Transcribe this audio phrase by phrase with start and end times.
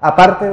[0.00, 0.50] Aparte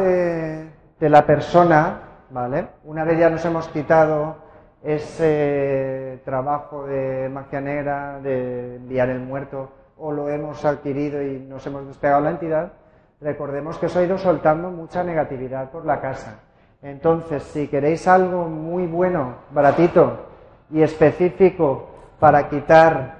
[1.00, 2.00] de, la persona,
[2.30, 2.68] ¿vale?
[2.86, 4.38] Una vez ya nos hemos quitado
[4.84, 11.66] ese trabajo de magia negra, de enviar el muerto, o lo hemos adquirido y nos
[11.66, 12.74] hemos despegado la entidad,
[13.20, 16.40] recordemos que os ha ido soltando mucha negatividad por la casa.
[16.82, 20.33] Entonces, si queréis algo muy bueno, baratito
[20.74, 23.16] y específico para quitar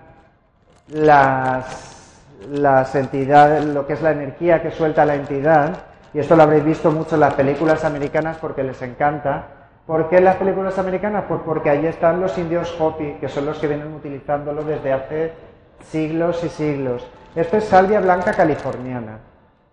[0.90, 5.78] las, las entidades, lo que es la energía que suelta la entidad,
[6.14, 9.48] y esto lo habréis visto mucho en las películas americanas porque les encanta.
[9.86, 11.26] ¿Por qué las películas americanas?
[11.28, 15.34] Pues porque allí están los indios Hopi, que son los que vienen utilizándolo desde hace
[15.82, 17.06] siglos y siglos.
[17.36, 19.18] Esto es salvia blanca californiana,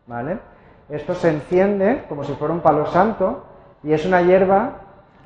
[0.06, 0.38] ¿vale?
[0.88, 3.44] Esto se enciende como si fuera un palo santo
[3.82, 4.72] y es una hierba,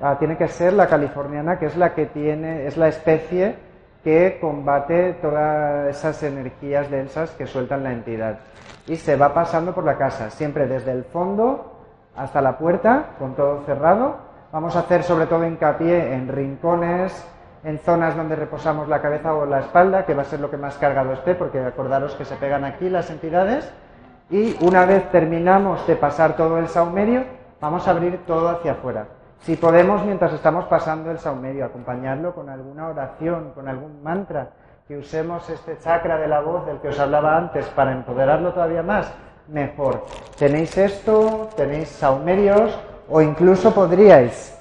[0.00, 3.56] ah, tiene que ser la californiana, que es la que tiene, es la especie
[4.04, 8.38] que combate todas esas energías densas que sueltan la entidad.
[8.86, 11.72] Y se va pasando por la casa, siempre desde el fondo
[12.14, 14.16] hasta la puerta, con todo cerrado.
[14.52, 17.26] Vamos a hacer sobre todo hincapié en rincones,
[17.64, 20.58] en zonas donde reposamos la cabeza o la espalda, que va a ser lo que
[20.58, 23.72] más cargado esté, porque acordaros que se pegan aquí las entidades.
[24.30, 27.24] Y una vez terminamos de pasar todo el saumerio,
[27.60, 29.06] vamos a abrir todo hacia afuera.
[29.44, 34.48] Si podemos, mientras estamos pasando el saumerio, acompañarlo con alguna oración, con algún mantra,
[34.88, 38.82] que usemos este chakra de la voz del que os hablaba antes para empoderarlo todavía
[38.82, 39.12] más,
[39.48, 40.06] mejor.
[40.38, 44.58] Tenéis esto, tenéis saumerios o incluso podríais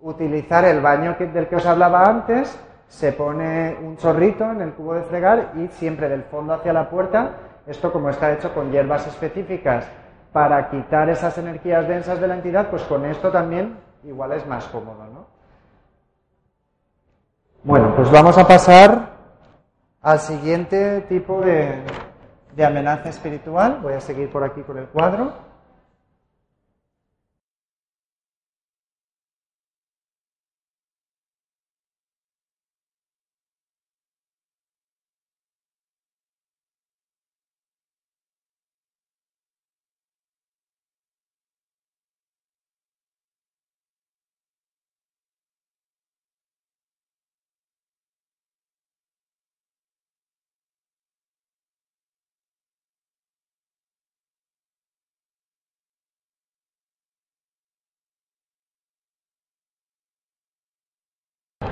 [0.00, 4.94] utilizar el baño del que os hablaba antes, se pone un chorrito en el cubo
[4.94, 7.32] de fregar y siempre del fondo hacia la puerta,
[7.66, 9.84] esto como está hecho con hierbas específicas
[10.32, 14.66] para quitar esas energías densas de la entidad, pues con esto también igual es más
[14.66, 15.26] cómodo, ¿no?
[17.62, 19.10] Bueno, pues vamos a pasar
[20.00, 21.82] al siguiente tipo de,
[22.56, 23.80] de amenaza espiritual.
[23.82, 25.49] Voy a seguir por aquí con el cuadro.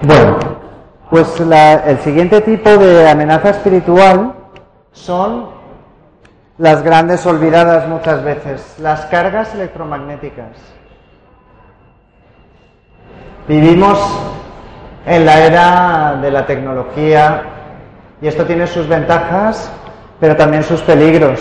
[0.03, 0.39] Bueno,
[1.11, 4.33] pues el siguiente tipo de amenaza espiritual
[4.93, 5.49] son
[6.57, 10.57] las grandes olvidadas muchas veces, las cargas electromagnéticas.
[13.49, 13.99] Vivimos
[15.05, 17.43] en la era de la tecnología
[18.21, 19.73] y esto tiene sus ventajas,
[20.21, 21.41] pero también sus peligros.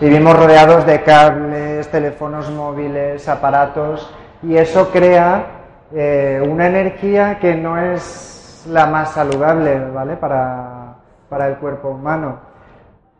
[0.00, 4.10] Vivimos rodeados de cables, teléfonos móviles, aparatos
[4.42, 5.59] y eso crea
[5.92, 10.16] eh, una energía que no es la más saludable, ¿vale?
[10.16, 10.96] Para,
[11.48, 12.38] el cuerpo humano.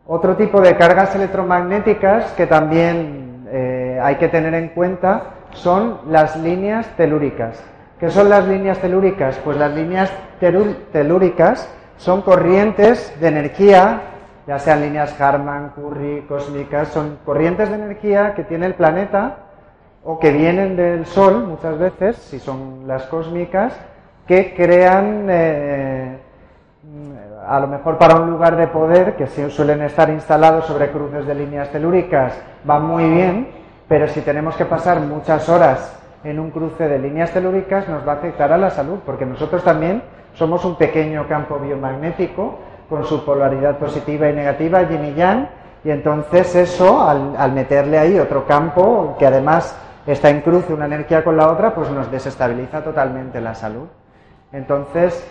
[0.05, 6.35] Otro tipo de cargas electromagnéticas que también eh, hay que tener en cuenta son las
[6.37, 7.63] líneas telúricas.
[7.99, 9.37] ¿Qué son las líneas telúricas?
[9.43, 14.01] Pues las líneas telúricas son corrientes de energía,
[14.47, 19.50] ya sean líneas Harman, Curry, cósmicas, son corrientes de energía que tiene el planeta
[20.03, 23.73] o que vienen del Sol muchas veces, si son las cósmicas,
[24.27, 26.17] que crean, eh,
[27.47, 31.35] a lo mejor para un lugar de poder, que suelen estar instalados sobre cruces de
[31.35, 32.33] líneas telúricas,
[32.67, 33.49] va muy bien,
[33.87, 38.13] pero si tenemos que pasar muchas horas en un cruce de líneas telúricas, nos va
[38.13, 40.01] a afectar a la salud, porque nosotros también
[40.33, 42.59] somos un pequeño campo biomagnético
[42.89, 45.49] con su polaridad positiva y negativa, yin y yang,
[45.83, 49.75] y entonces eso, al, al meterle ahí otro campo, que además
[50.05, 53.87] está en cruce una energía con la otra, pues nos desestabiliza totalmente la salud.
[54.51, 55.25] Entonces,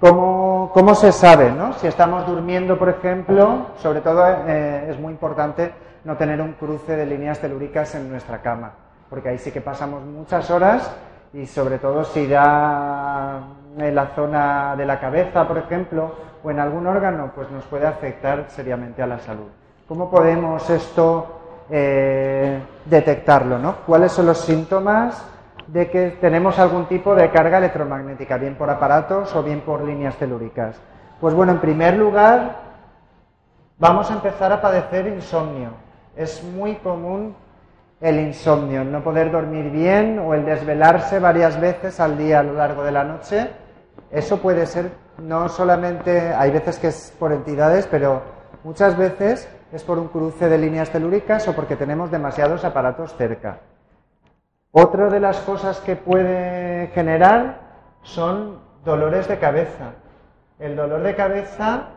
[0.00, 1.50] ¿cómo, cómo se sabe?
[1.50, 1.72] ¿no?
[1.74, 5.72] Si estamos durmiendo, por ejemplo, sobre todo eh, es muy importante
[6.04, 8.72] no tener un cruce de líneas telúricas en nuestra cama,
[9.08, 10.92] porque ahí sí que pasamos muchas horas
[11.32, 13.40] y sobre todo si da
[13.78, 16.12] en la zona de la cabeza, por ejemplo,
[16.42, 19.48] o en algún órgano, pues nos puede afectar seriamente a la salud.
[19.86, 23.76] ¿Cómo podemos esto eh, detectarlo, ¿no?
[23.86, 25.24] ¿Cuáles son los síntomas
[25.66, 30.16] de que tenemos algún tipo de carga electromagnética, bien por aparatos o bien por líneas
[30.16, 30.80] telúricas?
[31.20, 32.56] Pues bueno, en primer lugar,
[33.78, 35.70] vamos a empezar a padecer insomnio.
[36.16, 37.34] Es muy común
[38.00, 42.42] el insomnio, el no poder dormir bien o el desvelarse varias veces al día a
[42.42, 43.50] lo largo de la noche
[44.12, 48.22] eso puede ser no solamente, hay veces que es por entidades, pero
[48.62, 53.60] muchas veces es por un cruce de líneas telúricas o porque tenemos demasiados aparatos cerca.
[54.70, 57.60] Otra de las cosas que puede generar
[58.02, 59.92] son dolores de cabeza.
[60.58, 61.88] El dolor de cabeza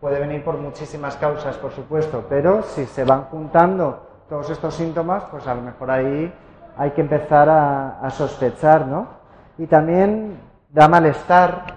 [0.00, 5.24] puede venir por muchísimas causas, por supuesto, pero si se van juntando todos estos síntomas,
[5.30, 6.32] pues a lo mejor ahí
[6.76, 9.06] hay que empezar a, sospechar, ¿no?
[9.58, 10.38] Y también
[10.68, 11.76] da malestar,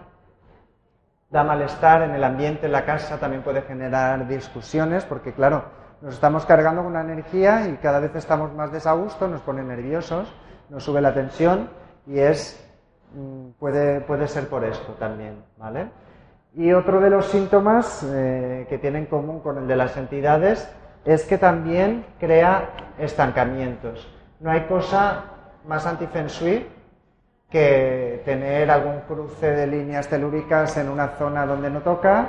[1.29, 5.63] da malestar en el ambiente, en la casa, también puede generar discusiones, porque claro,
[6.01, 10.33] nos estamos cargando con una energía y cada vez estamos más desagusto, nos pone nerviosos,
[10.69, 11.69] nos sube la tensión
[12.07, 12.59] y es
[13.13, 15.89] mm, puede, puede ser por esto también, ¿vale?
[16.55, 20.67] Y otro de los síntomas eh, que tiene en común con el de las entidades
[21.05, 24.11] es que también crea estancamientos.
[24.39, 25.25] No hay cosa
[25.65, 26.29] más anti-feng
[27.49, 32.27] que tener algún cruce de líneas telúricas en una zona donde no toca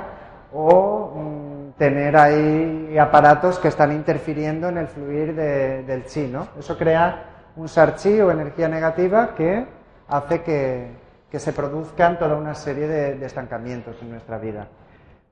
[0.53, 6.47] o mm, tener ahí aparatos que están interfiriendo en el fluir del chi, ¿no?
[6.57, 7.25] Eso crea
[7.55, 9.65] un sarchi o energía negativa que
[10.07, 14.67] hace que, se produzcan toda una serie de, estancamientos en nuestra vida.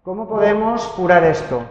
[0.02, 1.62] ¿Cómo podemos curar esto?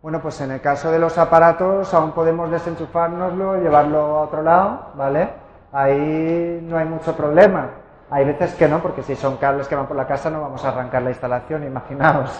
[0.00, 4.92] Bueno, pues en el caso de los aparatos aún podemos desenchufárnoslo, llevarlo a otro lado,
[4.94, 5.41] ¿vale?
[5.72, 7.70] Ahí no hay mucho problema.
[8.10, 10.62] Hay veces que no, porque si son cables que van por la casa no vamos
[10.64, 12.30] a arrancar la instalación, imaginaos.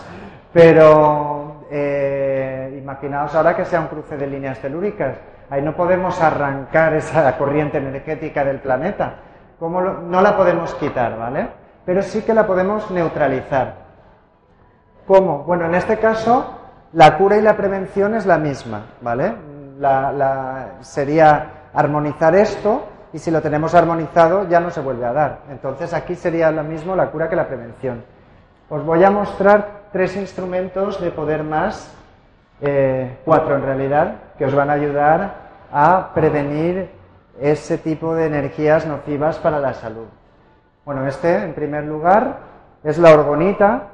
[0.52, 5.16] Pero eh, imaginaos ahora que sea un cruce de líneas telúricas.
[5.48, 9.14] Ahí no podemos arrancar esa corriente energética del planeta.
[9.58, 11.48] ¿Cómo no la podemos quitar, ¿vale?
[11.86, 13.74] Pero sí que la podemos neutralizar.
[15.06, 15.44] ¿Cómo?
[15.44, 16.58] Bueno, en este caso
[16.92, 19.34] la cura y la prevención es la misma, ¿vale?
[20.80, 25.38] sería armonizar esto y si lo tenemos armonizado ya no se vuelve a dar.
[25.50, 28.02] Entonces aquí sería lo mismo la cura que la prevención.
[28.68, 31.94] Os voy a mostrar tres instrumentos de poder más,
[32.60, 35.34] eh, cuatro en realidad, que os van a ayudar
[35.70, 36.90] a prevenir
[37.40, 40.06] ese tipo de energías nocivas para la salud.
[40.84, 42.38] Bueno, este en primer lugar
[42.82, 43.88] es la orgonita,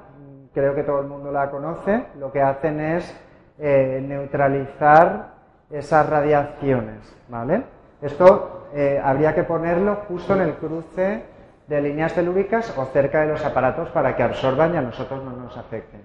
[0.55, 3.17] creo que todo el mundo la conoce, lo que hacen es
[3.59, 5.38] eh, neutralizar
[5.70, 6.99] esas radiaciones,
[7.29, 7.65] ¿vale?
[8.00, 11.23] Esto eh, habría que ponerlo justo en el cruce
[11.67, 15.32] de líneas telúricas o cerca de los aparatos para que absorban y a nosotros no
[15.32, 16.03] nos afecten.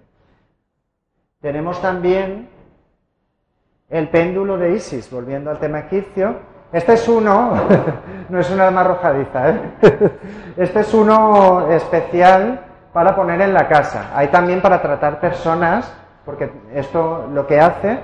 [1.42, 2.50] Tenemos también
[3.89, 6.36] el péndulo de Isis, volviendo al tema egipcio.
[6.71, 7.54] Este es uno,
[8.30, 9.62] no es una arrojadiza, ¿eh?
[10.57, 12.62] este es uno especial
[12.92, 14.12] para poner en la casa.
[14.15, 15.94] Hay también para tratar personas,
[16.25, 18.00] porque esto lo que hace,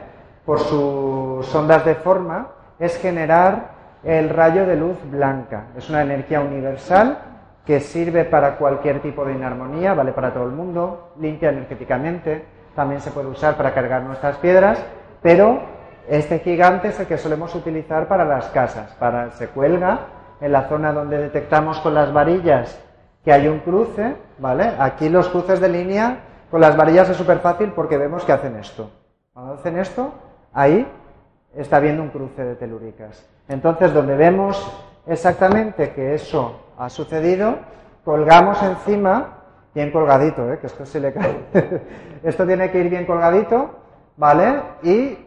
[0.46, 2.48] por sus ondas de forma,
[2.78, 5.68] es generar el rayo de luz blanca.
[5.78, 7.18] Es una energía universal
[7.66, 13.02] que sirve para cualquier tipo de inarmonía, vale para todo el mundo, limpia energéticamente, también
[13.02, 14.84] se puede usar para cargar nuestras piedras,
[15.22, 15.60] pero
[16.08, 20.00] este gigante es el que solemos utilizar para las casas, para se cuelga
[20.42, 22.80] en la zona donde detectamos con las varillas
[23.24, 24.72] que hay un cruce, ¿vale?
[24.80, 26.20] Aquí los cruces de línea
[26.50, 28.90] con las varillas es súper fácil porque vemos que hacen esto.
[29.34, 30.14] Cuando hacen esto,
[30.54, 30.88] ahí
[31.56, 33.28] está habiendo un cruce de telúricas.
[33.48, 34.58] Entonces, donde vemos
[35.08, 37.58] exactamente que eso ha sucedido,
[38.04, 39.38] colgamos encima,
[39.74, 40.60] bien colgadito, ¿eh?
[40.60, 41.46] que esto se le cae.
[42.24, 43.72] esto tiene que ir bien colgadito,
[44.18, 44.62] ¿vale?
[44.84, 45.18] Y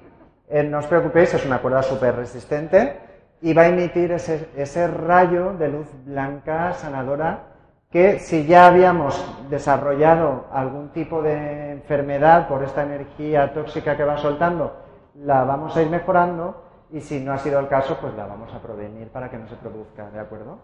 [0.49, 3.01] eh, no os preocupéis, es una cuerda súper resistente
[3.41, 7.53] y va a emitir ese rayo de luz blanca sanadora
[7.93, 14.17] que si ya habíamos desarrollado algún tipo de enfermedad por esta energía tóxica que va
[14.17, 14.75] soltando,
[15.15, 18.53] la vamos a ir mejorando y si no ha sido el caso, pues la vamos
[18.53, 20.59] a prevenir para que no se produzca, ¿de acuerdo?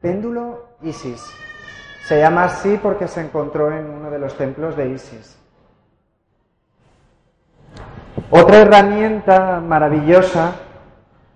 [0.00, 1.22] Péndulo Isis.
[2.04, 5.38] Se llama así porque se encontró en uno de los templos de Isis.
[8.30, 10.52] Otra herramienta maravillosa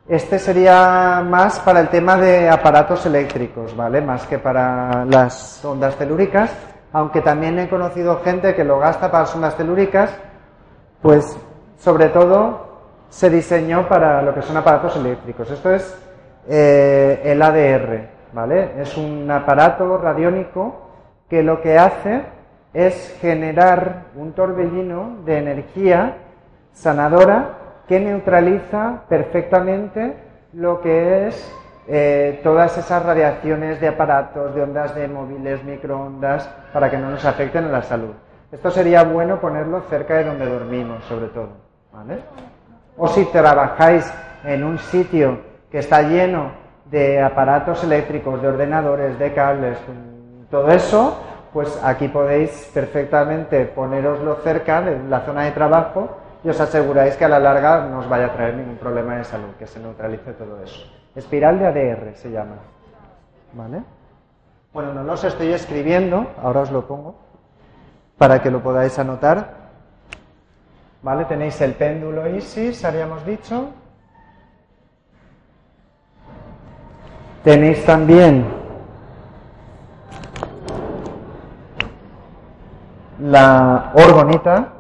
[0.06, 4.02] este sería más para el tema de aparatos eléctricos, ¿vale?
[4.02, 6.50] Más que para las ondas telúricas,
[6.92, 10.14] aunque también he conocido gente que lo gasta para las ondas telúricas,
[11.04, 11.38] pues
[11.76, 12.66] sobre todo
[13.10, 15.50] se diseñó para lo que son aparatos eléctricos.
[15.50, 15.94] Esto es
[16.48, 18.80] eh, el ADR, ¿vale?
[18.80, 20.88] Es un aparato radiónico
[21.28, 22.22] que lo que hace
[22.72, 26.16] es generar un torbellino de energía
[26.72, 27.50] sanadora
[27.86, 30.16] que neutraliza perfectamente
[30.54, 31.54] lo que es
[31.86, 37.26] eh, todas esas radiaciones de aparatos, de ondas de móviles, microondas, para que no nos
[37.26, 38.14] afecten a la salud.
[38.54, 41.48] Esto sería bueno ponerlo cerca de donde dormimos, sobre todo.
[41.92, 42.20] ¿vale?
[42.96, 44.08] O si trabajáis
[44.44, 46.52] en un sitio que está lleno
[46.84, 49.76] de aparatos eléctricos, de ordenadores, de cables,
[50.52, 51.18] Todo eso,
[51.52, 57.24] pues aquí podéis perfectamente poneroslo cerca de la zona de trabajo y os aseguráis que
[57.24, 60.32] a la larga no os vaya a traer ningún problema de salud, que se neutralice
[60.34, 60.86] todo eso.
[61.16, 62.58] Espiral de ADR se llama.
[64.72, 67.23] Bueno, no los estoy escribiendo, ahora os lo pongo,
[68.18, 69.64] para que lo podáis anotar.
[71.02, 71.24] ¿Vale?
[71.26, 73.70] Tenéis el péndulo ISIS, habíamos dicho.
[77.42, 78.46] Tenéis también
[83.20, 84.70] la orgonita.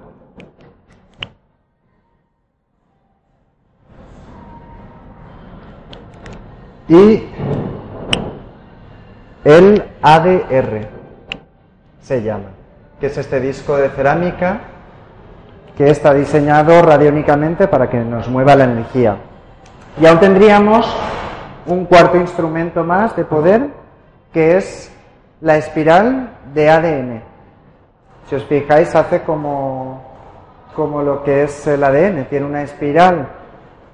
[6.88, 7.22] Y
[9.44, 10.86] el ADR
[12.00, 12.50] se llama,
[13.00, 14.60] que es este disco de cerámica
[15.76, 19.16] que está diseñado radiónicamente para que nos mueva la energía.
[20.00, 20.86] Y aún tendríamos
[21.66, 23.68] un cuarto instrumento más de poder,
[24.32, 24.92] que es
[25.40, 27.22] la espiral de ADN.
[28.28, 30.02] Si os fijáis, hace como,
[30.74, 33.28] como lo que es el ADN, tiene una espiral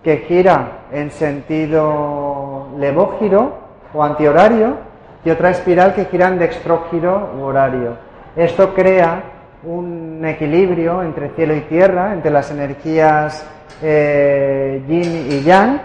[0.02, 3.58] que gira en sentido levógiro
[3.92, 4.76] o antihorario
[5.24, 8.09] y otra espiral que gira en dextrógiro u horario.
[8.36, 9.22] Esto crea
[9.64, 13.46] un equilibrio entre cielo y tierra, entre las energías
[13.82, 15.80] eh, yin y yang,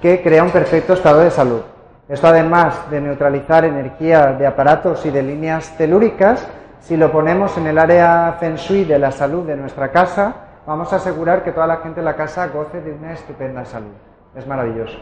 [0.00, 1.60] que crea un perfecto estado de salud.
[2.08, 6.48] Esto además de neutralizar energía de aparatos y de líneas telúricas,
[6.80, 10.34] si lo ponemos en el área feng shui de la salud de nuestra casa,
[10.66, 13.92] vamos a asegurar que toda la gente en la casa goce de una estupenda salud.
[14.34, 14.98] Es maravilloso.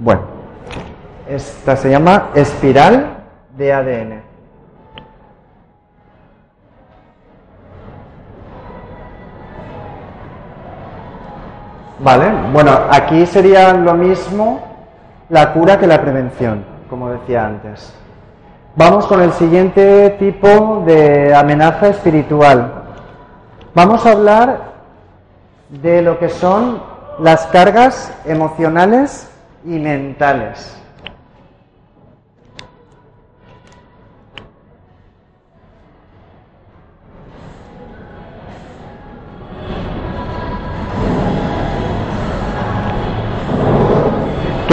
[0.00, 0.37] Bueno,
[1.28, 3.18] esta se llama espiral
[3.56, 4.22] de ADN.
[12.00, 14.62] Vale, bueno, aquí sería lo mismo
[15.28, 17.92] la cura que la prevención, como decía antes.
[18.76, 22.84] Vamos con el siguiente tipo de amenaza espiritual.
[23.74, 24.60] Vamos a hablar
[25.68, 26.80] de lo que son
[27.18, 29.28] las cargas emocionales
[29.64, 30.78] y mentales.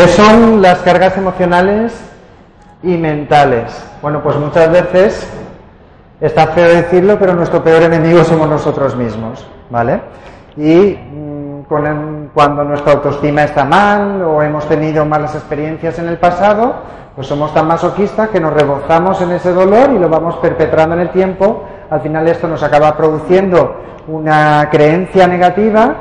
[0.06, 2.00] ¿Qué son las cargas emocionales
[2.84, 3.74] y mentales?
[4.04, 5.28] Bueno, pues muchas veces
[6.22, 10.00] está feo decirlo, pero nuestro peor enemigo somos nosotros mismos, ¿vale?
[10.58, 10.96] Y
[11.68, 16.76] cuando nuestra autoestima está mal o hemos tenido malas experiencias en el pasado,
[17.16, 21.02] pues somos tan masoquistas que nos rebozamos en ese dolor y lo vamos perpetrando en
[21.02, 21.64] el tiempo.
[21.90, 25.96] Al final esto nos acaba produciendo una creencia negativa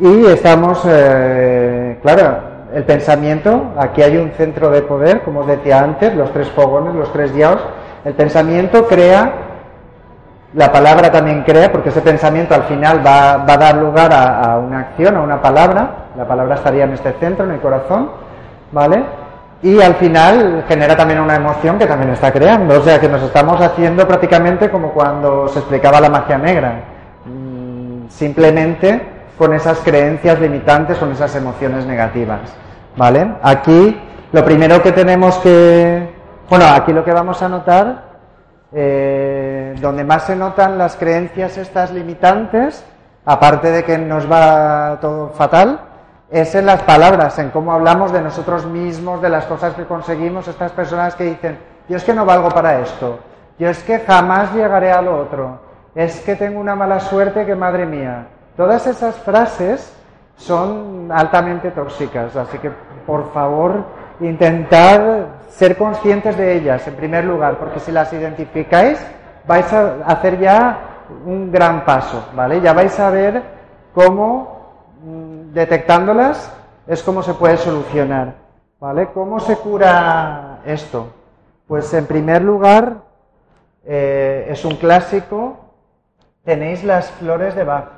[0.00, 6.14] y estamos, eh, claro, el pensamiento, aquí hay un centro de poder, como decía antes,
[6.14, 7.60] los tres fogones, los tres yaos,
[8.04, 9.32] el pensamiento crea
[10.54, 14.80] la palabra también crea, porque ese pensamiento al final va, a dar lugar a, una
[14.80, 16.06] acción, a una palabra.
[16.16, 18.10] La palabra estaría en este centro, en el corazón,
[18.70, 19.02] ¿vale?
[19.62, 22.78] Y al final genera también una emoción que también está creando.
[22.78, 26.84] O sea que nos estamos haciendo prácticamente como cuando se explicaba la magia negra.
[27.24, 32.40] Mm, simplemente con esas creencias limitantes, con esas emociones negativas.
[32.96, 33.34] ¿Vale?
[33.42, 34.00] Aquí
[34.32, 36.14] lo primero que tenemos que.
[36.48, 38.14] Bueno, aquí lo que vamos a notar
[38.76, 42.84] eh, donde más se notan las creencias estas limitantes,
[43.24, 45.80] aparte de que nos va todo fatal,
[46.28, 50.48] es en las palabras, en cómo hablamos de nosotros mismos, de las cosas que conseguimos,
[50.48, 51.56] estas personas que dicen,
[51.88, 53.20] yo es que no valgo para esto,
[53.60, 55.60] yo es que jamás llegaré a lo otro,
[55.94, 58.26] es que tengo una mala suerte que madre mía.
[58.56, 59.92] Todas esas frases
[60.36, 62.70] son altamente tóxicas, así que
[63.06, 63.84] por favor
[64.20, 69.04] intentad ser conscientes de ellas, en primer lugar, porque si las identificáis,
[69.46, 70.78] vais a hacer ya
[71.26, 72.60] un gran paso, ¿vale?
[72.60, 73.42] Ya vais a ver
[73.92, 76.52] cómo, mm, detectándolas,
[76.86, 78.34] es cómo se puede solucionar,
[78.80, 79.08] ¿vale?
[79.12, 81.08] ¿Cómo se cura esto?
[81.66, 82.98] Pues en primer lugar,
[83.84, 85.56] eh, es un clásico,
[86.44, 87.93] tenéis las flores de Bach.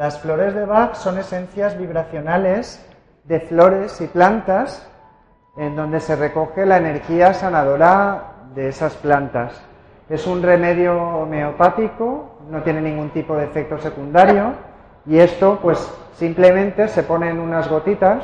[0.00, 2.82] Las flores de Bach son esencias vibracionales
[3.24, 4.90] de flores y plantas
[5.58, 9.62] en donde se recoge la energía sanadora de esas plantas.
[10.08, 14.54] Es un remedio homeopático, no tiene ningún tipo de efecto secundario
[15.04, 18.22] y esto pues simplemente se pone en unas gotitas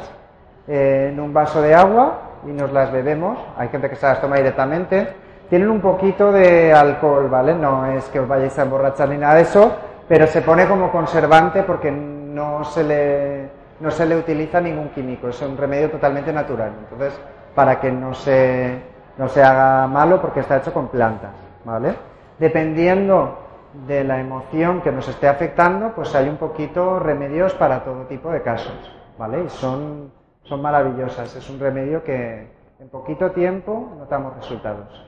[0.69, 3.39] eh, en un vaso de agua y nos las bebemos.
[3.59, 5.09] Hay gente que se las toma directamente.
[5.51, 7.55] Tienen un poquito de alcohol, ¿vale?
[7.55, 9.77] No es que os vayáis a emborrachar ni nada de eso,
[10.09, 15.29] pero se pone como conservante porque no se le no se le utiliza ningún químico,
[15.29, 16.73] es un remedio totalmente natural.
[16.79, 17.19] Entonces,
[17.55, 18.79] para que no se,
[19.19, 21.33] no se haga malo porque está hecho con plantas,
[21.65, 21.95] ¿vale?
[22.39, 23.39] Dependiendo
[23.87, 28.31] de la emoción que nos esté afectando, pues hay un poquito remedios para todo tipo
[28.31, 29.49] de casos, ¿vale?
[29.51, 30.11] Son,
[30.45, 35.05] son maravillosas, es un remedio que en poquito tiempo notamos resultados.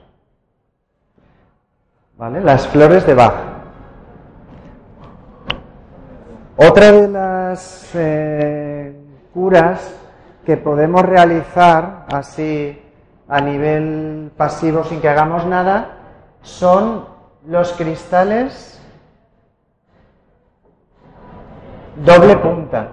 [2.17, 2.41] ¿Vale?
[2.41, 3.58] Las flores de Bach.
[6.61, 8.93] Otra de las eh,
[9.33, 9.95] curas
[10.45, 12.83] que podemos realizar así
[13.29, 15.99] a nivel pasivo sin que hagamos nada
[16.43, 17.07] son
[17.47, 18.83] los cristales
[22.05, 22.89] doble punta.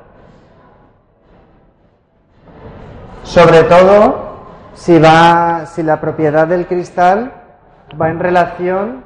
[3.24, 4.36] Sobre todo
[4.76, 7.34] si va si la propiedad del cristal
[8.00, 9.04] va en relación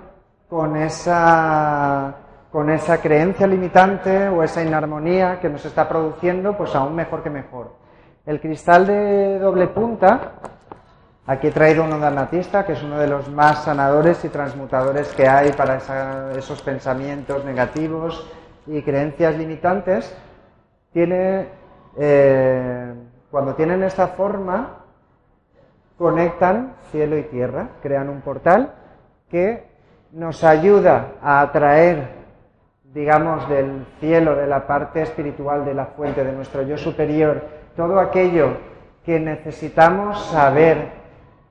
[0.49, 2.13] con esa
[2.51, 7.29] con esa creencia limitante o esa inarmonía que nos está produciendo, pues aún mejor que
[7.29, 7.73] mejor.
[8.25, 10.33] El cristal de doble punta,
[11.27, 15.13] aquí he traído uno de anatista, que es uno de los más sanadores y transmutadores
[15.13, 15.77] que hay para
[16.35, 18.27] esos pensamientos negativos
[18.65, 20.15] y creencias limitantes,
[20.91, 21.49] tiene,
[21.97, 22.93] eh,
[23.29, 24.85] cuando tienen esta forma,
[25.99, 28.73] conectan cielo y tierra, crean un portal
[29.29, 29.69] que
[30.11, 32.18] nos ayuda a atraer
[32.93, 37.41] digamos, del cielo, de la parte espiritual, de la fuente, de nuestro yo superior,
[37.75, 38.57] todo aquello
[39.05, 40.99] que necesitamos saber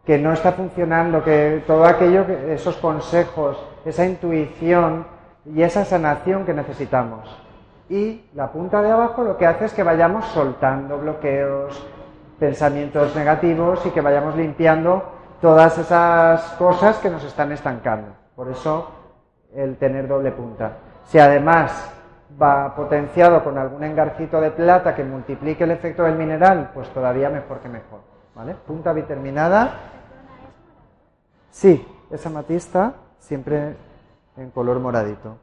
[0.04, 5.06] que no está funcionando, que todo aquello, esos consejos, esa intuición
[5.44, 7.28] y esa sanación que necesitamos.
[7.88, 11.86] Y la punta de abajo lo que hace es que vayamos soltando bloqueos,
[12.38, 15.02] pensamientos negativos y que vayamos limpiando
[15.40, 18.08] todas esas cosas que nos están estancando.
[18.34, 18.90] Por eso
[19.54, 20.72] el tener doble punta.
[21.08, 21.90] Si además
[22.40, 27.30] va potenciado con algún engarcito de plata que multiplique el efecto del mineral, pues todavía
[27.30, 28.00] mejor que mejor.
[28.34, 28.54] ¿Vale?
[28.54, 29.72] Punta biterminada.
[31.50, 33.74] Sí, esa matista siempre
[34.36, 35.38] en color moradito.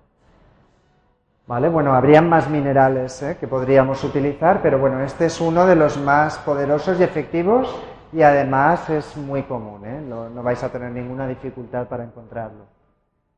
[1.47, 1.69] ¿Vale?
[1.69, 3.38] Bueno, habrían más minerales ¿eh?
[3.39, 7.75] que podríamos utilizar, pero bueno, este es uno de los más poderosos y efectivos
[8.13, 9.99] y además es muy común, ¿eh?
[9.99, 12.65] no vais a tener ninguna dificultad para encontrarlo.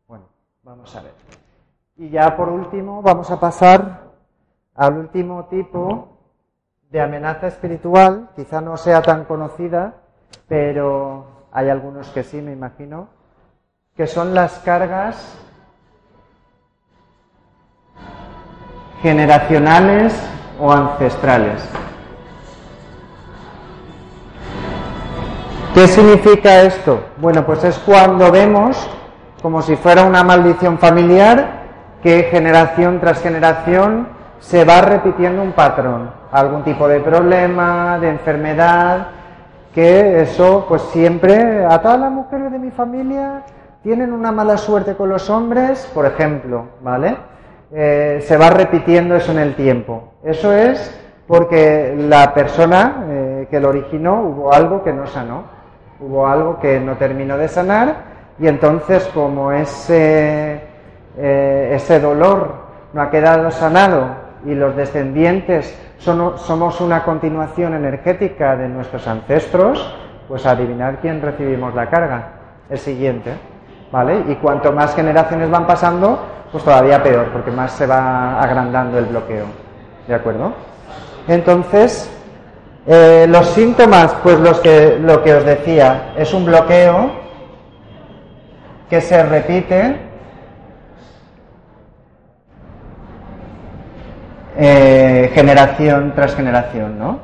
[0.08, 0.26] Bueno,
[0.64, 1.47] vamos a ver.
[2.00, 4.02] Y ya por último vamos a pasar
[4.76, 6.10] al último tipo
[6.92, 9.96] de amenaza espiritual, quizá no sea tan conocida,
[10.48, 13.08] pero hay algunos que sí, me imagino,
[13.96, 15.40] que son las cargas
[19.02, 20.14] generacionales
[20.60, 21.68] o ancestrales.
[25.74, 27.00] ¿Qué significa esto?
[27.18, 28.88] Bueno, pues es cuando vemos
[29.42, 31.67] como si fuera una maldición familiar
[32.02, 34.08] que generación tras generación
[34.40, 39.08] se va repitiendo un patrón, algún tipo de problema, de enfermedad,
[39.74, 43.44] que eso pues siempre a todas las mujeres de mi familia
[43.84, 47.16] tienen una mala suerte con los hombres, por ejemplo, ¿vale?
[47.72, 50.14] Eh, se va repitiendo eso en el tiempo.
[50.24, 55.44] Eso es porque la persona eh, que lo originó hubo algo que no sanó,
[56.00, 57.96] hubo algo que no terminó de sanar
[58.40, 60.67] y entonces como ese
[61.18, 68.70] eh, ese dolor no ha quedado sanado y los descendientes somos una continuación energética de
[68.70, 69.96] nuestros ancestros,
[70.28, 72.34] pues adivinar quién recibimos la carga.
[72.70, 73.32] El siguiente,
[73.92, 74.24] ¿vale?
[74.28, 76.20] Y cuanto más generaciones van pasando,
[76.52, 79.46] pues todavía peor, porque más se va agrandando el bloqueo.
[80.08, 80.54] ¿De acuerdo?
[81.28, 82.12] Entonces,
[82.86, 87.12] eh, los síntomas, pues los que, lo que os decía, es un bloqueo
[88.90, 90.07] que se repite
[94.60, 97.20] Eh, generación tras generación, ¿no?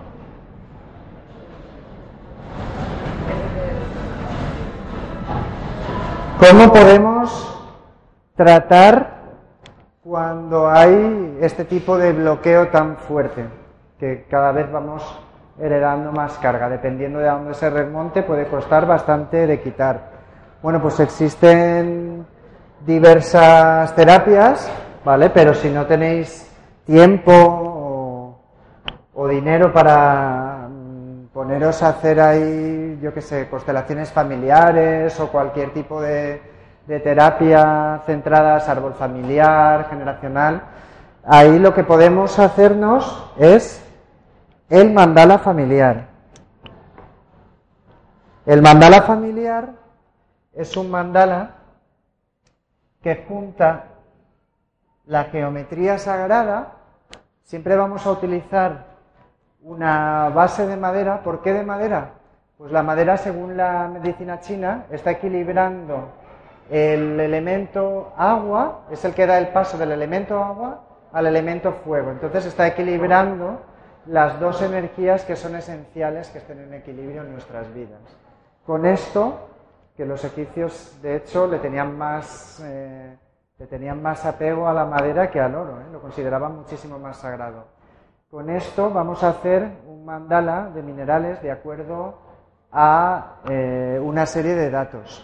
[6.37, 7.59] ¿Cómo podemos
[8.35, 9.21] tratar
[10.03, 13.45] cuando hay este tipo de bloqueo tan fuerte?
[13.99, 15.01] Que cada vez vamos
[15.59, 16.69] heredando más carga.
[16.69, 20.11] Dependiendo de dónde se remonte, puede costar bastante de quitar.
[20.61, 22.27] Bueno, pues existen
[22.85, 24.71] diversas terapias,
[25.03, 25.31] ¿vale?
[25.31, 26.52] Pero si no tenéis
[26.85, 28.39] tiempo
[29.13, 35.71] o, dinero para mm, poneros a hacer ahí, yo qué sé, constelaciones familiares o cualquier
[35.73, 36.41] tipo de,
[36.87, 40.63] de terapia centradas, árbol familiar, generacional,
[41.23, 43.81] ahí lo que podemos hacernos es
[44.69, 46.07] el mandala familiar.
[48.45, 49.69] El mandala familiar
[50.53, 51.55] es un mandala
[53.01, 53.92] que junta
[55.05, 56.73] la geometría sagrada,
[57.43, 58.85] siempre vamos a utilizar
[59.61, 61.23] una base de madera.
[61.23, 62.11] ¿Por qué de madera?
[62.57, 66.09] Pues la madera, según la medicina china, está equilibrando
[66.69, 72.11] el elemento agua, es el que da el paso del elemento agua al elemento fuego.
[72.11, 73.61] Entonces está equilibrando
[74.07, 78.01] las dos energías que son esenciales que estén en equilibrio en nuestras vidas.
[78.65, 79.49] Con esto,
[79.95, 83.15] que los egipcios de hecho le tenían más, eh,
[83.57, 85.85] le tenían más apego a la madera que al oro, ¿eh?
[85.91, 87.65] lo consideraban muchísimo más sagrado.
[88.29, 92.17] Con esto vamos a hacer un mandala de minerales de acuerdo
[92.71, 95.23] a eh, una serie de datos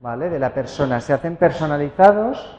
[0.00, 0.30] ¿vale?
[0.30, 1.00] de la persona.
[1.00, 2.58] Se hacen personalizados.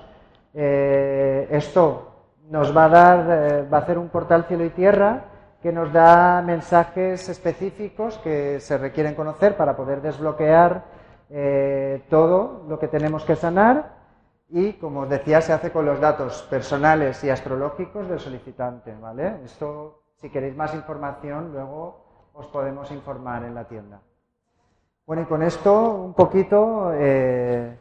[0.54, 2.06] esto
[2.50, 5.26] nos va a dar, va a hacer un portal cielo y tierra
[5.62, 10.84] que nos da mensajes específicos que se requieren conocer para poder desbloquear
[11.30, 13.99] eh, todo lo que tenemos que sanar
[14.50, 19.44] y, como os decía, se hace con los datos personales y astrológicos del solicitante, ¿vale?
[19.46, 24.02] Esto, si queréis más información, luego os podemos informar en la tienda.
[25.06, 27.78] Bueno, y con esto un poquito eh,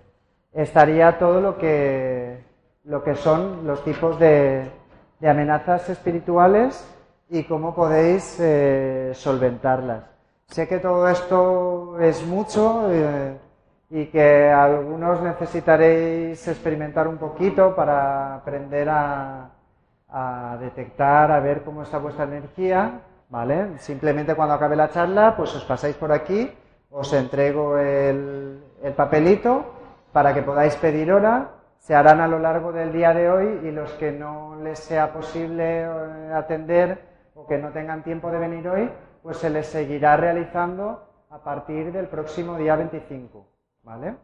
[0.52, 2.44] estaría todo lo que,
[2.84, 4.70] lo que son los tipos de,
[5.20, 6.86] de amenazas espirituales
[7.28, 10.04] y cómo podéis eh, solventarlas.
[10.46, 13.38] Sé que todo esto es mucho eh,
[13.90, 19.50] y que algunos necesitaréis experimentar un poquito para aprender a,
[20.60, 23.78] detectar, a ver cómo está vuestra energía, ¿vale?
[23.78, 26.50] Simplemente cuando acabe la charla, pues os pasáis por aquí,
[26.90, 29.74] os entrego el, el papelito
[30.12, 33.70] para que podáis pedir hora se harán a lo largo del día de hoy y
[33.70, 37.02] los que no les sea posible eh, atender
[37.34, 38.90] o que no tengan tiempo de venir hoy,
[39.22, 43.57] pues se les seguirá realizando a partir del próximo día 25.
[43.88, 44.16] ¿Vale?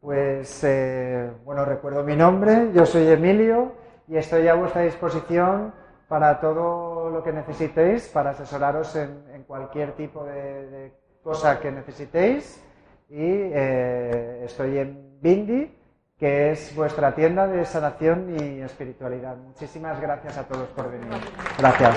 [0.00, 3.74] Pues, eh, bueno, recuerdo mi nombre, yo soy Emilio
[4.08, 5.74] y estoy a vuestra disposición
[6.08, 12.64] para todo lo que necesitéis, para asesoraros en, cualquier tipo de, cosa que necesitéis.
[13.10, 15.78] Y eh, estoy en Bindi,
[16.18, 19.36] que es vuestra tienda de sanación y espiritualidad.
[19.36, 21.10] Muchísimas gracias a todos por venir.
[21.58, 21.94] Gracias.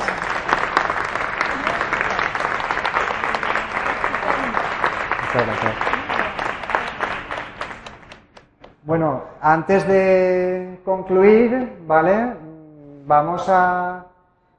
[8.87, 12.35] Bueno, antes de concluir, ¿vale?
[13.05, 14.05] Vamos a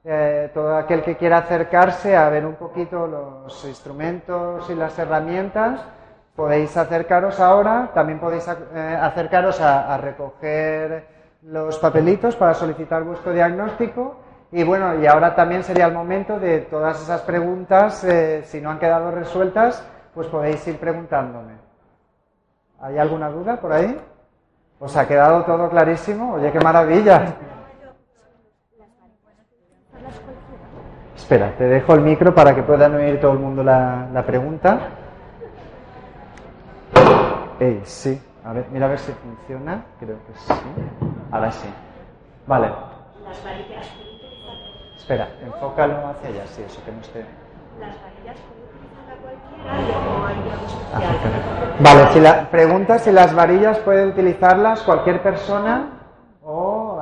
[0.03, 5.83] eh, todo aquel que quiera acercarse a ver un poquito los instrumentos y las herramientas,
[6.35, 11.07] podéis acercaros ahora, también podéis eh, acercaros a, recoger
[11.41, 14.17] los papelitos para solicitar vuestro diagnóstico.
[14.51, 18.69] Y bueno, y ahora también sería el momento de todas esas preguntas, eh, si no
[18.69, 21.53] han quedado resueltas, pues podéis ir preguntándome.
[22.79, 23.99] ¿Hay alguna duda por ahí?
[24.79, 26.35] ¿Os ha quedado todo clarísimo?
[26.35, 27.35] Oye, qué maravilla.
[31.15, 34.79] Espera, te dejo el micro para que puedan oír todo el mundo la, pregunta.
[37.59, 39.83] Eh, sí, a ver, mira a ver si funciona.
[39.99, 40.53] Creo que sí.
[41.29, 41.67] Ahora sí.
[42.47, 42.71] Vale.
[44.97, 47.25] Espera, enfócalo hacia allá, sí, eso que no esté.
[47.79, 48.37] Las varillas
[51.79, 55.99] Vale, si la pregunta si las varillas puede utilizarlas cualquier persona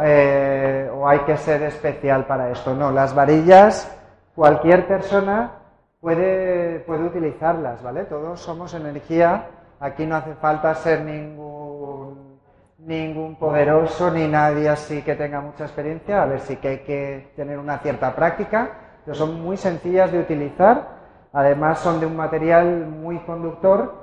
[0.03, 2.75] eh, o, hay que ser especial para esto.
[2.75, 3.91] No, las varillas
[4.35, 5.51] cualquier persona
[5.99, 8.03] puede, puede utilizarlas, ¿vale?
[8.05, 9.47] Todos somos energía,
[9.79, 12.39] aquí no hace falta ser ningún,
[12.77, 17.31] ningún poderoso ni nadie así que tenga mucha experiencia, a ver, sí que hay que
[17.35, 18.69] tener una cierta práctica,
[19.03, 20.96] pero son muy sencillas de utilizar
[21.33, 23.93] Además son de un material muy conductor,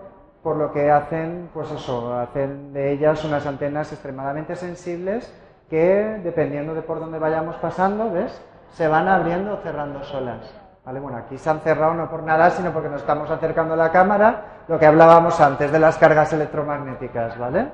[0.42, 5.32] por lo que hacen, pues eso, hacen de ellas unas antenas extremadamente sensibles
[5.70, 8.40] que, dependiendo de por dónde vayamos pasando, ¿ves?
[8.72, 10.54] Se van abriendo o cerrando solas.
[10.84, 11.00] ¿Vale?
[11.00, 13.90] Bueno, aquí se han cerrado no por nada, sino porque nos estamos acercando a la
[13.90, 17.68] cámara, lo que hablábamos antes de las cargas electromagnéticas, ¿vale?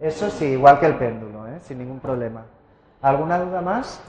[0.00, 1.60] Eso sí, igual que el péndulo, ¿eh?
[1.60, 2.42] sin ningún problema.
[3.00, 4.02] ¿Alguna duda más?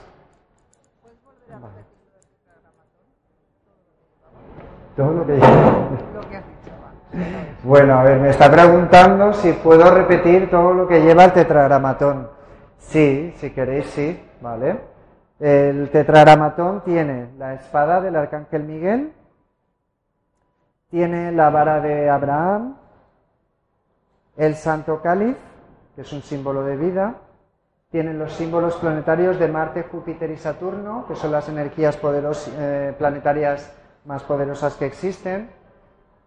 [4.96, 5.38] Todo lo que
[7.64, 12.30] Bueno, a ver, me está preguntando si puedo repetir todo lo que lleva el tetragramatón.
[12.78, 14.80] Sí, si queréis, sí, ¿vale?
[15.38, 19.12] El tetragramatón tiene la espada del arcángel Miguel,
[20.90, 22.76] tiene la vara de Abraham,
[24.38, 25.36] el santo cáliz,
[25.94, 27.16] que es un símbolo de vida,
[27.90, 32.94] tiene los símbolos planetarios de Marte, Júpiter y Saturno, que son las energías poderosas eh,
[32.96, 33.70] planetarias
[34.06, 35.50] más poderosas que existen,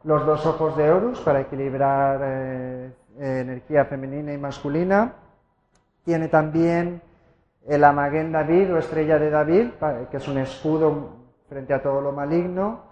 [0.03, 5.13] los dos ojos de Horus para equilibrar eh, energía femenina y masculina,
[6.03, 7.01] tiene también
[7.67, 9.71] el Amaguen David o estrella de David,
[10.09, 12.87] que es un escudo frente a todo lo maligno.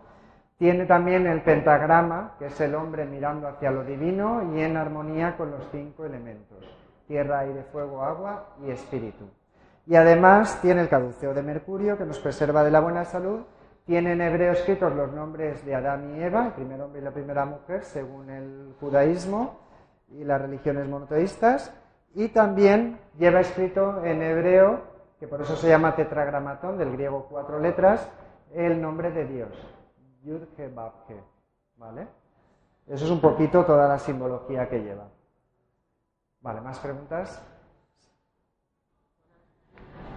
[0.57, 5.37] Tiene también el pentagrama, que es el hombre mirando hacia lo divino y en armonía
[5.37, 6.57] con los cinco elementos,
[7.07, 9.25] tierra, aire, fuego, agua y espíritu.
[9.85, 13.41] Y además tiene el caduceo de Mercurio, que nos preserva de la buena salud.
[13.87, 17.11] Tiene en hebreo escritos los nombres de Adán y Eva, el primer hombre y la
[17.11, 19.61] primera mujer, según el judaísmo
[20.09, 21.73] y las religiones monoteístas.
[22.13, 24.81] Y también lleva escrito en hebreo,
[25.21, 28.11] que por eso se llama tetragramatón, del griego cuatro letras,
[28.53, 29.49] el nombre de Dios.
[30.21, 30.69] Yud He
[31.77, 32.07] ¿Vale?
[32.87, 35.07] Eso es un poquito toda la simbología que lleva.
[36.41, 37.41] Vale, ¿más preguntas?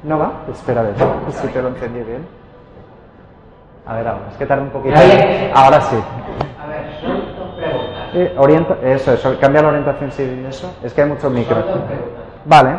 [0.02, 0.44] ¿No va?
[0.48, 0.96] Espera a ver
[1.32, 2.49] si te lo entendí bien.
[3.86, 4.94] A ver, ahora, es que tarda un poquito.
[5.54, 5.96] Ahora sí.
[5.96, 8.14] A ver, son dos preguntas.
[8.14, 10.72] Eh, orienta, eso, eso, cambia la orientación si eso.
[10.82, 11.64] Es que hay muchos micros.
[11.64, 12.24] Son dos preguntas.
[12.44, 12.70] Vale.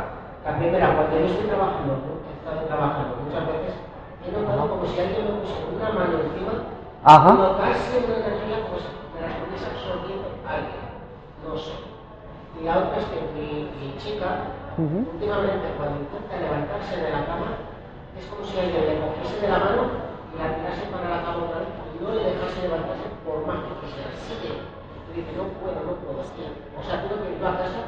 [0.46, 3.76] La primera, cuando yo estoy trabajando, he estado trabajando muchas veces,
[4.26, 6.54] he notado como si alguien me puso una mano encima,
[7.04, 7.34] Ajá.
[7.34, 8.84] notarse una energía, pues
[9.14, 10.82] me la estuviese absorbiendo alguien.
[11.46, 11.78] No sé.
[12.58, 15.06] Y la otra es que mi, mi chica, Ujú.
[15.14, 17.50] últimamente, cuando intenta levantarse de la cama,
[18.18, 21.60] es como si alguien le cogiese de la mano la tirase para la cama otra
[21.60, 24.10] vez no le dejase levantarse por más que quisiera.
[24.28, 24.54] Sigue.
[25.12, 26.22] Y dice, no puedo, no puedo.
[26.22, 27.82] O sea, tengo que ir a casa,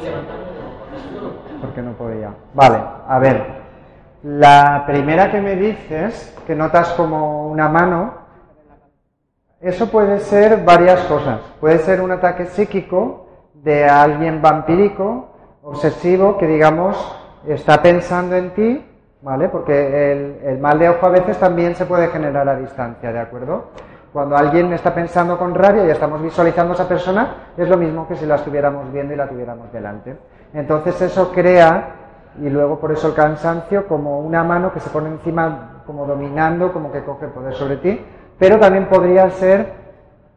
[0.00, 1.60] y levantarme de.
[1.60, 2.34] Porque no podía.
[2.54, 3.62] Vale, a ver.
[4.22, 8.14] La primera que me dices, que notas como una mano,
[9.60, 11.40] eso puede ser varias cosas.
[11.60, 15.28] Puede ser un ataque psíquico de alguien vampírico,
[15.62, 18.91] obsesivo, que digamos está pensando en ti,
[19.22, 19.48] ¿vale?
[19.48, 23.20] Porque el, el mal de ojo a veces también se puede generar a distancia, ¿de
[23.20, 23.70] acuerdo?
[24.12, 28.06] Cuando alguien está pensando con rabia y estamos visualizando a esa persona, es lo mismo
[28.06, 30.16] que si la estuviéramos viendo y la tuviéramos delante.
[30.52, 31.94] Entonces eso crea,
[32.38, 36.72] y luego por eso el cansancio, como una mano que se pone encima, como dominando,
[36.72, 38.04] como que coge poder sobre ti,
[38.38, 39.72] pero también podría ser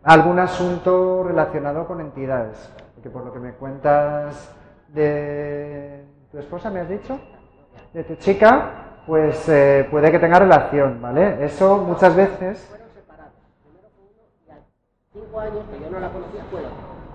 [0.04, 2.72] algún asunto relacionado con entidades.
[2.94, 4.56] Porque por lo que me cuentas
[4.88, 7.20] de tu esposa, ¿me has dicho?
[7.96, 8.72] De tu chica,
[9.08, 11.46] pues eh, puede que tenga relación, ¿vale?
[11.46, 12.70] Eso muchas veces...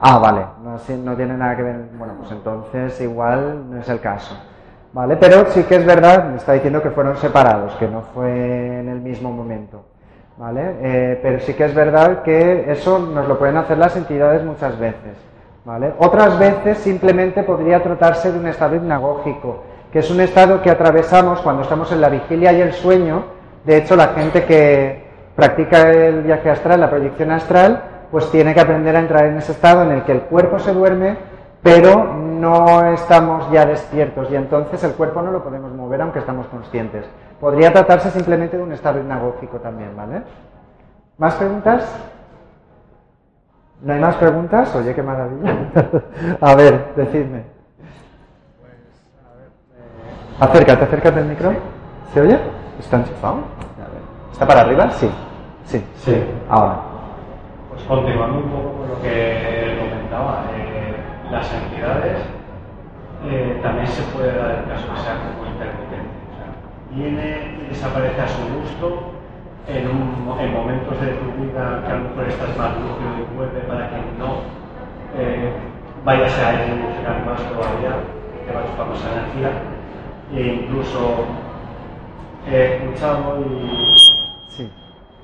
[0.01, 1.77] Ah, vale, no, no tiene nada que ver.
[1.99, 4.35] Bueno, pues entonces igual no es el caso.
[4.95, 5.19] ¿Vale?
[5.19, 8.89] Pero sí que es verdad, me está diciendo que fueron separados, que no fue en
[8.89, 9.85] el mismo momento.
[10.39, 10.77] ¿Vale?
[10.81, 14.79] Eh, pero sí que es verdad que eso nos lo pueden hacer las entidades muchas
[14.79, 15.19] veces.
[15.63, 15.93] ¿Vale?
[15.99, 21.41] Otras veces simplemente podría tratarse de un estado hipnagógico, que es un estado que atravesamos
[21.41, 23.25] cuando estamos en la vigilia y el sueño.
[23.65, 28.61] De hecho, la gente que practica el viaje astral, la proyección astral, pues tiene que
[28.61, 31.17] aprender a entrar en ese estado en el que el cuerpo se duerme,
[31.63, 36.47] pero no estamos ya despiertos y entonces el cuerpo no lo podemos mover aunque estamos
[36.47, 37.05] conscientes.
[37.41, 40.23] Podría tratarse simplemente de un estado hipnagógico también, ¿vale?
[41.19, 41.85] ¿Más preguntas?
[43.83, 44.75] ¿No hay más preguntas?
[44.75, 45.71] Oye, qué maravilla.
[46.41, 47.60] a ver, decidme.
[50.41, 51.53] Acércate, acércate al micro.
[52.15, 52.39] ¿Se oye?
[52.79, 53.37] ¿Está enchufado?
[53.79, 54.33] A.
[54.33, 54.91] ¿Está para arriba?
[54.93, 55.11] Sí.
[55.67, 55.85] Sí.
[55.97, 56.25] Sí.
[56.49, 56.77] Ahora.
[57.71, 60.97] Pues continuando un poco con lo que comentaba, eh,
[61.31, 62.19] las entidades
[63.29, 66.09] eh, también se puede dar el caso que sea como intermitente.
[66.09, 66.49] O sea,
[66.91, 69.13] viene y desaparece a su gusto
[69.69, 73.13] en, un mo- en momentos de tu vida que a lo mejor estás más lúcido
[73.31, 74.41] y vuelve para que no
[75.17, 75.53] eh,
[76.03, 77.93] vayas a evolucionar más todavía,
[78.47, 79.51] que va chupando esa energía.
[80.33, 81.25] E incluso
[82.49, 83.95] he escuchado y
[84.49, 84.71] Sí.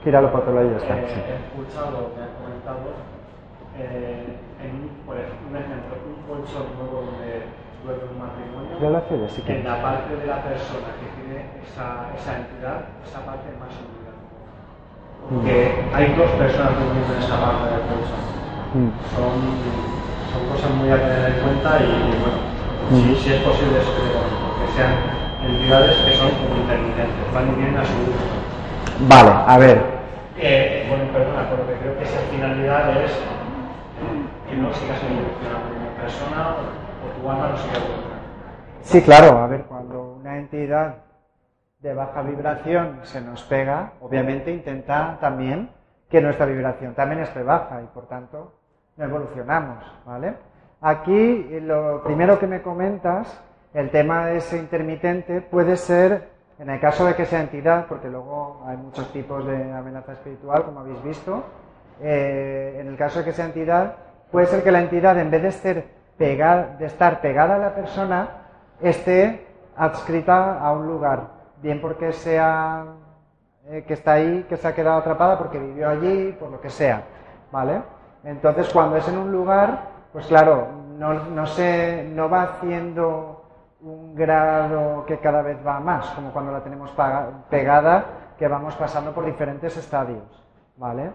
[0.02, 0.98] Gíralo para otro lado y ya está.
[0.98, 1.20] eh, sí.
[1.20, 2.86] he escuchado, me han comentado,
[3.78, 7.46] eh, en un, por ejemplo, un ejemplo, un colchón nuevo donde
[7.84, 9.58] duerme un matrimonio, sí que.
[9.58, 14.10] en la parte de la persona que tiene esa, esa entidad, esa parte más unida.
[15.42, 18.22] Que hay dos personas durmiendo en esa parte del colchón.
[18.74, 18.90] Mm.
[19.14, 19.34] Son,
[20.30, 21.90] son cosas muy a tener en cuenta y,
[22.22, 22.38] bueno,
[22.90, 24.25] si, si es posible que
[24.76, 24.92] sean
[25.42, 26.28] entidades que son
[26.60, 28.24] intermitentes, van y vienen a su gusto.
[29.08, 29.82] Vale, a ver.
[30.36, 33.12] Eh, bueno, perdona, pero que creo que esa finalidad es
[34.48, 36.56] que no sigas evolucionando como persona
[37.02, 38.26] o tu alma no siga evolucionando.
[38.82, 40.96] Sí, claro, a ver, cuando una entidad
[41.80, 45.70] de baja vibración se nos pega, obviamente intenta también
[46.10, 48.52] que nuestra vibración también esté baja y por tanto
[48.96, 50.34] no evolucionamos, ¿vale?
[50.80, 53.40] Aquí eh, lo primero que me comentas,
[53.74, 58.08] el tema de ese intermitente puede ser, en el caso de que sea entidad, porque
[58.08, 61.44] luego hay muchos tipos de amenaza espiritual, como habéis visto,
[62.00, 63.96] eh, en el caso de que sea entidad,
[64.30, 68.28] puede ser que la entidad, en vez de, estar pegada a la persona,
[68.80, 71.28] esté adscrita a un lugar,
[71.62, 72.84] bien porque sea
[73.68, 76.70] eh, que está ahí, que se ha quedado atrapada porque vivió allí, por lo que
[76.70, 77.02] sea,
[77.50, 77.82] ¿vale?
[78.24, 83.35] Entonces, cuando es en un lugar, pues claro, no, no, se, no va haciendo
[83.86, 86.92] un grado que cada vez va más, como cuando la tenemos
[87.48, 88.04] pegada,
[88.36, 90.24] que vamos pasando por diferentes estadios,
[90.76, 91.12] ¿vale?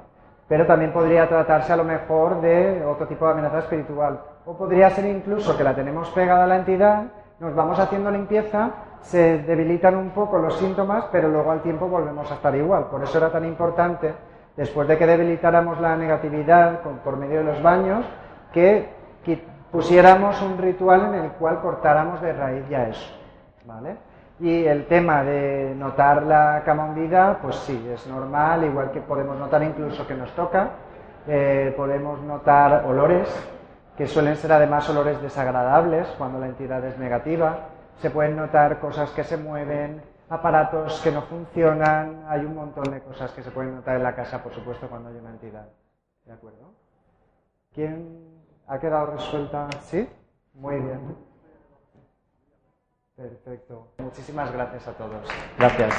[0.47, 4.21] Pero también podría tratarse a lo mejor de otro tipo de amenaza espiritual.
[4.45, 7.03] O podría ser incluso que la tenemos pegada a la entidad,
[7.39, 8.69] nos vamos haciendo limpieza,
[9.01, 12.85] se debilitan un poco los síntomas, pero luego al tiempo volvemos a estar igual.
[12.85, 14.13] Por eso era tan importante,
[14.55, 18.05] después de que debilitáramos la negatividad por medio de los baños,
[18.53, 18.89] que
[19.71, 23.09] pusiéramos un ritual en el cual cortáramos de raíz ya eso.
[23.65, 23.97] ¿Vale?
[24.39, 26.95] Y el tema de notar la cama
[27.41, 30.71] pues sí, es normal, igual que podemos notar incluso que nos toca,
[31.27, 33.29] eh, podemos notar olores,
[33.95, 37.67] que suelen ser además olores desagradables cuando la entidad es negativa,
[37.99, 43.01] se pueden notar cosas que se mueven, aparatos que no funcionan, hay un montón de
[43.01, 45.67] cosas que se pueden notar en la casa, por supuesto, cuando hay una entidad.
[46.25, 46.73] ¿De acuerdo?
[47.75, 48.30] ¿Quién
[48.71, 49.67] ha quedado resuelta?
[49.81, 50.07] ¿Sí?
[50.53, 51.17] Muy bien.
[53.17, 53.89] Perfecto.
[53.97, 55.27] Muchísimas gracias a todos.
[55.57, 55.93] Gracias.